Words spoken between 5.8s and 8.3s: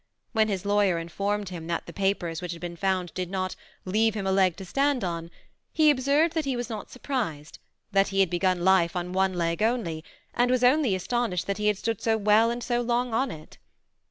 observed that he was not surprised; that he had